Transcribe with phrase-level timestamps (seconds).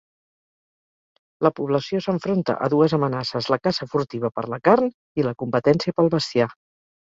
[1.47, 4.91] La població s'enfronta a dues amenaces: la caça furtiva per la carn
[5.23, 6.51] i la competència pel bestiar.